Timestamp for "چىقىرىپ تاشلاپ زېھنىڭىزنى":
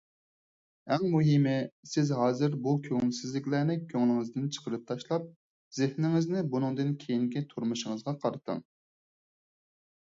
4.57-6.45